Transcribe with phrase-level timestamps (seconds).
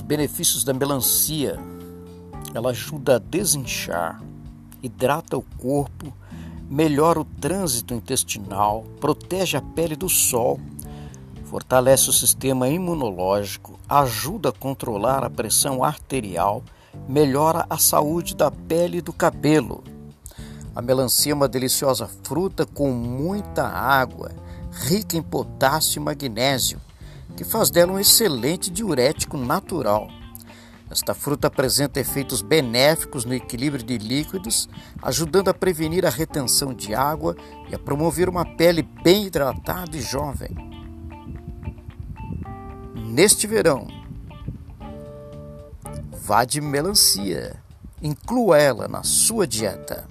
[0.00, 1.58] benefícios da melancia.
[2.54, 4.22] Ela ajuda a desinchar,
[4.82, 6.12] hidrata o corpo,
[6.68, 10.60] melhora o trânsito intestinal, protege a pele do sol,
[11.44, 16.62] fortalece o sistema imunológico, ajuda a controlar a pressão arterial,
[17.08, 19.82] melhora a saúde da pele e do cabelo.
[20.74, 24.32] A melancia é uma deliciosa fruta com muita água,
[24.70, 26.80] rica em potássio e magnésio
[27.36, 30.08] que faz dela um excelente diurético natural.
[30.90, 34.68] Esta fruta apresenta efeitos benéficos no equilíbrio de líquidos,
[35.02, 37.34] ajudando a prevenir a retenção de água
[37.68, 40.54] e a promover uma pele bem hidratada e jovem.
[42.94, 43.88] Neste verão,
[46.12, 47.56] vá de melancia.
[48.02, 50.06] Inclua ela na sua dieta.